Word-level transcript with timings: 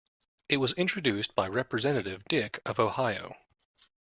It 0.49 0.57
was 0.57 0.73
introduced 0.73 1.35
by 1.35 1.47
Representative 1.47 2.25
Dick 2.25 2.59
of 2.65 2.79
Ohio. 2.79 3.37